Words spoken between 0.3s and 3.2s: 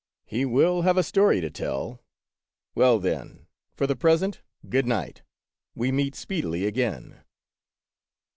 "He will have a story to tell! Well,